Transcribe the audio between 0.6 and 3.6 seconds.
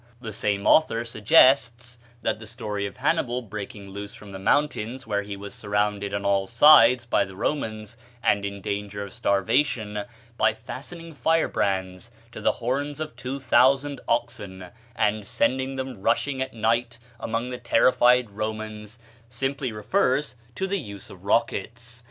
author suggests that the story of Hannibal